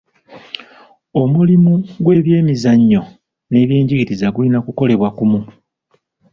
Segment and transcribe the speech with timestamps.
[1.21, 3.01] Omulimu gw'ebyemizannyo
[3.49, 5.39] n'ebyenjigiriza gulina kukolebwa kumu.